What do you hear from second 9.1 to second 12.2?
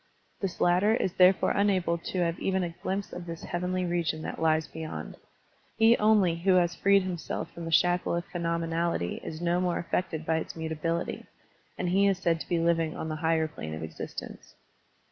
is no more affected by its mutability, and he is